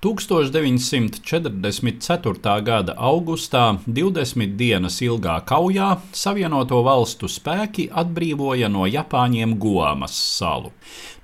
1944. 0.00 2.64
gada 2.64 2.96
augustā 2.96 3.76
20 3.84 4.56
dienas 4.56 4.96
ilgā 5.04 5.44
kaujā 5.44 6.00
Savienoto 6.16 6.80
valstu 6.86 7.28
spēki 7.28 7.90
atbrīvoja 7.92 8.72
no 8.72 8.88
Japāņiem 8.88 9.60
Guamas 9.60 10.16
salu. 10.16 10.72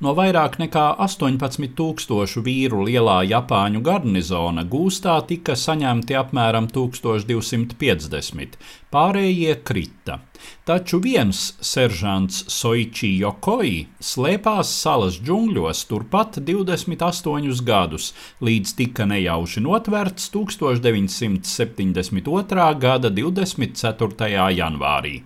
No 0.05 0.13
vairāk 0.13 0.61
nekā 0.61 1.01
18,000 1.01 2.45
vīru 2.45 2.85
lielā 2.85 3.25
Japāņu 3.31 3.81
garnizona 3.81 4.61
gūstā 4.69 5.25
tika 5.25 5.57
saņemti 5.57 6.13
apmēram 6.21 6.69
1250, 6.69 8.61
pārējie 8.93 9.57
krita. 9.65 10.21
Taču 10.69 10.99
viens 11.01 11.55
seržants 11.65 12.45
Soichi 12.53 13.09
Jokoi 13.21 13.87
slēpās 14.03 14.71
salas 14.83 15.19
džungļos 15.23 15.85
turpat 15.91 16.41
28 16.45 17.63
gadus, 17.67 18.13
līdz 18.45 18.66
tika 18.75 19.07
nejauši 19.07 19.61
notverts 19.61 20.31
1972. 20.35 22.75
gada 22.81 23.11
24. 23.11 24.51
janvārī. 24.59 25.23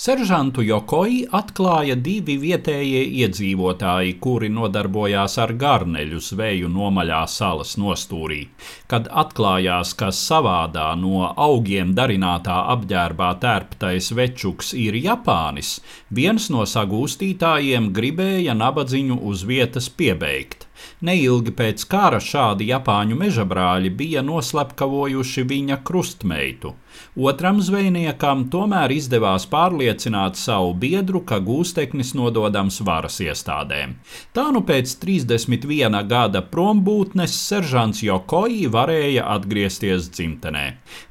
Seržantu 0.00 0.62
Jokoji 0.64 1.26
atklāja 1.36 1.92
divi 2.00 2.38
vietējie 2.40 3.02
iedzīvotāji, 3.20 4.14
kuri 4.24 4.48
nodarbojās 4.48 5.34
ar 5.44 5.52
garneļu 5.60 6.22
zveju 6.24 6.70
nomaļā 6.72 7.18
salas 7.28 7.74
nostūrī. 7.82 8.38
Kad 8.88 9.10
atklājās, 9.22 9.92
ka 10.00 10.08
savādā 10.08 10.86
no 11.02 11.26
augiem 11.48 11.92
darinātā 11.98 12.62
apģērbā 12.78 13.28
tērptais 13.44 14.08
večuks 14.16 14.72
ir 14.86 14.96
Japānis, 15.02 15.74
viens 16.08 16.48
no 16.48 16.64
sagūstītājiem 16.64 17.92
gribēja 18.00 18.56
nabadziņu 18.56 19.20
uz 19.20 19.44
vietas 19.52 19.92
piebeigt. 19.92 20.69
Neilgi 21.00 21.52
pēc 21.56 21.86
kara 21.88 22.18
šādi 22.20 22.66
Japāņu 22.68 23.16
mežabrāļi 23.16 23.90
bija 23.96 24.20
noslepkavojuši 24.20 25.44
viņa 25.48 25.78
krustmeitu. 25.88 26.74
Otram 27.16 27.58
zvejniekam 27.64 28.44
tomēr 28.52 28.92
izdevās 28.94 29.46
pārliecināt 29.50 30.38
savu 30.38 30.72
biedru, 30.78 31.20
ka 31.26 31.40
gūsteknis 31.42 32.12
nododams 32.18 32.80
varas 32.86 33.18
iestādēm. 33.24 33.96
Tā 34.36 34.46
nu 34.54 34.62
pēc 34.66 34.92
31 35.02 35.98
gada 36.10 36.42
prombūtnes 36.52 37.34
seržants 37.34 38.04
Jokoji 38.06 38.68
varēja 38.70 39.26
atgriezties 39.34 40.10
dzimtenē. 40.14 40.64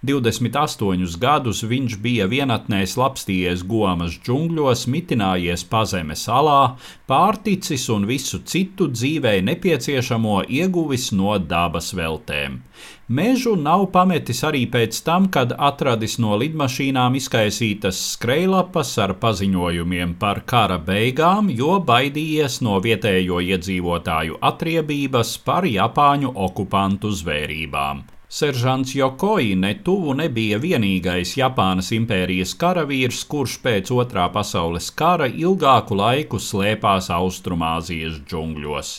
28 0.08 1.18
gadus 1.20 1.64
viņš 1.68 1.98
bija 2.04 2.30
vienatnē 2.32 2.86
slapstījies 2.88 3.66
gomas 3.68 4.16
džungļos, 4.24 4.86
mitinājies 4.92 5.66
pazemes 5.70 6.24
salā, 6.30 6.76
pārticis 7.10 7.90
un 7.94 8.08
visu 8.10 8.40
citu 8.46 8.88
dzīvei 8.94 9.44
nepieciešamo 9.50 10.44
ieguvis 10.48 11.12
no 11.12 11.38
dabas 11.40 11.94
veltēm. 11.98 12.62
Mežu 13.10 13.56
nav 13.58 13.88
pametis 13.94 14.44
arī 14.46 14.68
pēc 14.70 15.00
tam, 15.02 15.24
kad 15.34 15.56
atradis 15.70 16.18
no 16.24 16.36
lidmašīnām 16.42 17.18
izkaisītas 17.22 18.04
skrejlapas 18.16 18.94
ar 19.06 19.16
paziņojumiem 19.24 20.18
par 20.22 20.44
kara 20.54 20.78
beigām, 20.92 21.50
jo 21.62 21.80
baidījies 21.92 22.60
no 22.68 22.78
vietējo 22.84 23.42
iedzīvotāju 23.54 24.40
atriebības 24.52 25.36
par 25.50 25.70
Japāņu 25.70 26.36
okupantu 26.50 27.14
zvērībām. 27.24 28.08
Seržants 28.32 28.92
Jokoi 28.94 29.56
netuvu 29.58 30.14
nebija 30.14 30.60
vienīgais 30.62 31.32
Japānas 31.34 31.88
impērijas 31.96 32.52
karavīrs, 32.62 33.24
kurš 33.26 33.56
pēc 33.64 33.90
otrā 33.96 34.28
pasaules 34.30 34.92
kara 34.94 35.26
ilgāku 35.26 35.98
laiku 35.98 36.38
slēpās 36.38 37.10
Austrumāzijas 37.16 38.20
džungļos. 38.30 38.92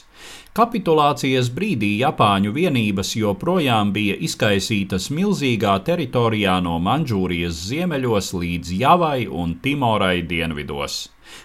Kapitulācijas 0.58 1.52
brīdī 1.54 1.92
Japāņu 2.00 2.50
vienības 2.58 3.14
joprojām 3.20 3.94
bija 3.94 4.18
izkaisītas 4.18 5.06
milzīgā 5.14 5.76
teritorijā 5.86 6.58
no 6.66 6.80
Manžūrijas 6.82 7.62
ziemeļos 7.68 8.34
līdz 8.34 8.74
Javai 8.82 9.28
un 9.30 9.54
Timorai 9.62 10.24
dienvidos. 10.26 11.04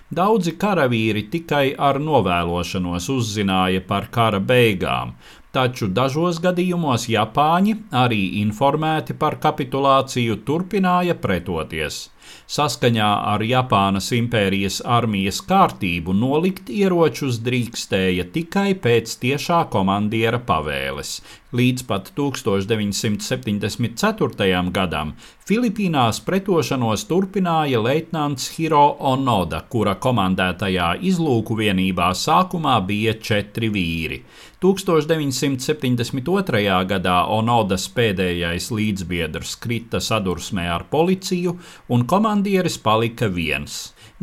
Daudzi 0.10 0.56
karavīri 0.58 1.28
tikai 1.30 1.76
ar 1.78 2.02
novēlošanos 2.02 3.14
uzzināja 3.14 3.86
par 3.86 4.10
kara 4.10 4.42
beigām, 4.42 5.14
taču 5.56 5.88
dažos 6.00 6.42
gadījumos 6.44 7.08
Japāņi, 7.12 7.78
arī 8.04 8.22
informēti 8.42 9.16
par 9.22 9.40
kapitulāciju, 9.44 10.42
turpināja 10.48 11.16
pretoties. 11.26 12.06
Saskaņā 12.46 13.08
ar 13.34 13.42
Japānas 13.42 14.12
impērijas 14.16 14.82
armijas 14.86 15.42
kārtību 15.50 16.14
nolikt 16.14 16.70
ieročus 16.70 17.40
drīkstēja 17.46 18.24
tikai 18.36 18.76
pēc 18.84 19.16
tiešā 19.24 19.60
komandiera 19.74 20.40
pavēles. 20.46 21.12
Līdz 21.56 21.82
pat 21.88 22.12
1974. 22.18 24.72
gadam 24.76 25.14
Filipīnās 25.46 26.18
pretošanos 26.26 27.06
turpināja 27.08 27.80
leitnants 27.80 28.50
Hiro 28.58 28.98
Onoda, 29.12 29.60
kura 29.70 29.94
komandētajā 30.02 30.88
izlūku 31.06 31.56
vienībā 31.60 32.08
sākumā 32.18 32.80
bija 32.88 33.14
četri 33.22 33.70
vīri. 33.72 34.24
1972. 34.66 36.66
gadā 36.90 37.30
Onodas 37.30 37.86
pēdējais 37.94 38.72
līdzbiedrs 38.74 39.54
krita 39.62 40.02
sadursmē 40.02 40.66
ar 40.74 40.90
policiju, 40.90 41.54
un 41.94 42.10
komandieris 42.16 42.78
palika 42.80 43.28
viens. 43.28 43.74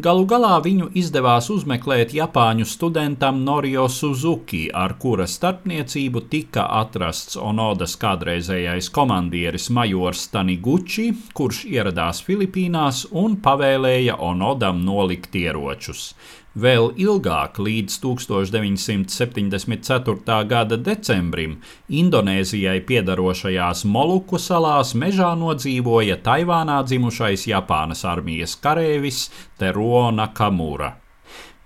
Galu 0.00 0.22
galā 0.24 0.54
viņu 0.64 0.86
izdevās 0.96 1.50
uzmeklēt 1.52 2.14
Japāņu 2.16 2.64
studentam 2.64 3.42
Norio 3.44 3.84
Suzuki, 3.92 4.62
ar 4.72 4.94
kura 5.02 5.26
starpniecību 5.28 6.22
tika 6.32 6.64
atrasts 6.78 7.36
Onodas 7.36 7.98
kādreizējais 8.00 8.88
komandieris 8.96 9.68
Majors 9.76 10.24
Taniguchi, 10.32 11.10
kurš 11.36 11.66
ieradās 11.68 12.22
Filipīnās 12.24 13.04
un 13.12 13.36
pavēlēja 13.44 14.16
Onodam 14.30 14.80
nolikt 14.86 15.36
ieročus. 15.36 16.14
Vēl 16.52 16.92
ilgāk, 17.00 17.56
līdz 17.56 17.94
1974. 18.02 20.44
gada 20.44 20.76
decembrim, 20.76 21.64
Indonēzijai 21.88 22.84
piedarošajās 22.84 23.88
Moluku 23.88 24.36
salās 24.36 24.92
mežā 24.92 25.32
nodzīvoja 25.40 26.20
Taivānā 26.20 26.84
dzimušais 26.84 27.48
Japānas 27.48 28.04
armijas 28.04 28.52
kareivis 28.60 29.32
Teruo 29.56 30.12
Nakamura. 30.12 31.01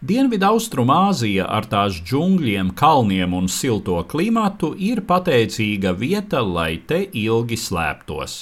Dienvidaustrumāzija 0.04 1.46
ar 1.48 1.64
tās 1.72 1.96
džungļiem, 2.04 2.74
kalniem 2.76 3.32
un 3.32 3.46
silto 3.48 4.02
klimatu 4.04 4.74
ir 4.76 5.00
pateicīga 5.08 5.94
vieta, 5.96 6.42
lai 6.44 6.82
te 6.84 6.98
ilgi 7.16 7.56
slēptos. 7.56 8.34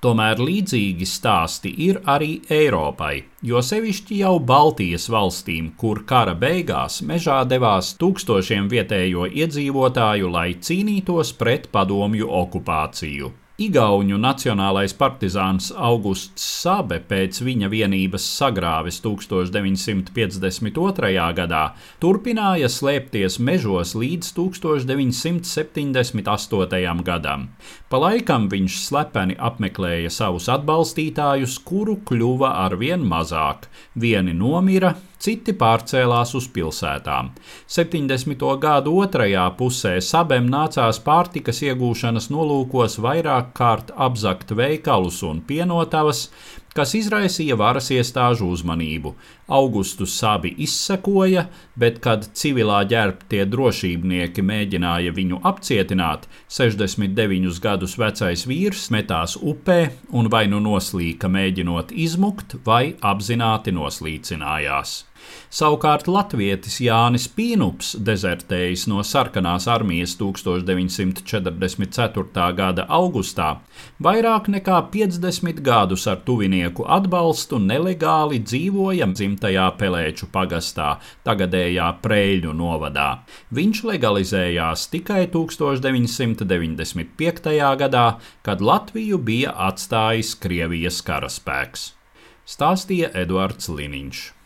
Tomēr 0.00 0.38
līdzīgi 0.38 1.08
stāsti 1.10 1.74
ir 1.88 1.98
arī 2.06 2.30
Eiropai, 2.46 3.24
jo 3.42 3.58
sevišķi 3.58 4.20
jau 4.22 4.36
Baltijas 4.38 5.10
valstīm, 5.10 5.72
kur 5.82 6.04
kara 6.06 6.38
beigās 6.38 7.02
mežā 7.02 7.42
devās 7.42 7.90
tūkstošiem 7.98 8.70
vietējo 8.70 9.26
iedzīvotāju, 9.26 10.30
lai 10.30 10.54
cīnītos 10.62 11.34
pret 11.42 11.72
padomju 11.74 12.30
okupāciju. 12.44 13.34
Igauņu 13.60 14.16
nacionālais 14.16 14.94
partizāns 14.96 15.66
Augusts 15.76 16.40
Sabe 16.62 16.96
pēc 17.04 17.44
viņa 17.44 17.68
vienības 17.68 18.24
sagrāves 18.24 19.04
1952. 19.04 21.10
gadā 21.36 21.76
turpināja 22.00 22.72
slēpties 22.72 23.36
mežos 23.36 23.92
līdz 24.00 24.32
1978. 24.38 27.04
gadam. 27.10 27.52
Pa 27.92 28.00
laikam 28.00 28.48
viņš 28.48 28.80
slepeni 28.86 29.36
apmeklēja 29.36 30.08
savus 30.08 30.48
atbalstītājus, 30.56 31.60
kuru 31.60 32.00
kļuva 32.08 32.64
arvien 32.64 33.04
mazāk. 33.04 33.68
Vieni 33.92 34.32
nomira, 34.32 34.96
citi 35.20 35.54
pārcēlās 35.56 36.34
uz 36.38 36.46
pilsētām. 36.54 37.32
70. 37.68 38.46
gadu 38.62 38.96
otrajā 39.04 39.46
pusē 39.58 39.98
sabem 40.04 40.48
nācās 40.52 41.02
pārtikas 41.04 41.62
iegūšanas 41.66 42.30
nolūkos 42.32 42.98
vairāk 43.04 43.52
kārt 43.56 43.92
apzakt 43.96 44.56
veikalus 44.56 45.22
un 45.26 45.44
pienotavas, 45.46 46.28
kas 46.74 46.94
izraisīja 46.94 47.56
varas 47.58 47.90
iestāžu 47.90 48.48
uzmanību. 48.54 49.12
Augustu 49.50 50.06
sabi 50.06 50.52
izsekoja, 50.62 51.48
bet, 51.74 51.98
kad 52.04 52.28
civilā 52.38 52.80
ģērbtie 52.90 53.42
drošībnieki 53.50 54.44
mēģināja 54.46 55.14
viņu 55.16 55.40
apcietināt, 55.50 56.28
69 56.48 57.60
gadus 57.64 57.98
vecais 57.98 58.46
vīrs 58.46 58.88
metās 58.94 59.36
upē 59.36 59.80
un 60.14 60.30
vai 60.30 60.46
nu 60.52 60.62
noslīka 60.62 61.28
mēģinot 61.28 61.94
izmukt, 62.06 62.60
vai 62.64 62.94
apzināti 63.02 63.74
noslīcinājās. 63.74 65.09
Savukārt 65.50 66.06
latvietis 66.06 66.76
Jānis 66.78 67.24
Pīnups 67.34 67.96
dezertējis 68.06 68.84
no 68.86 69.02
sarkanās 69.02 69.66
armijas 69.66 70.14
1944. 70.20 72.44
gada 72.54 72.84
augustā, 72.86 73.58
vairāk 73.98 74.46
nekā 74.54 74.78
50 74.94 75.58
gadus 75.66 76.06
ar 76.06 76.22
tuvinieku 76.22 76.86
atbalstu 76.86 77.58
nelegāli 77.58 78.38
dzīvoja 78.46 79.10
dzimtajā 79.10 79.66
Pelēču 79.82 80.30
pagastā, 80.30 81.02
tagadējā 81.26 81.98
Preļu 82.06 82.54
novadā. 82.54 83.26
Viņš 83.50 83.82
legalizējās 83.90 84.86
tikai 84.94 85.26
1995. 85.34 87.50
gadā, 87.82 88.22
kad 88.46 88.62
Latviju 88.62 89.18
bija 89.18 89.50
atstājis 89.66 90.38
Krievijas 90.38 91.02
karaspēks. 91.02 91.98
Stāstīja 92.46 93.10
Eduards 93.18 93.66
Liniņš. 93.70 94.34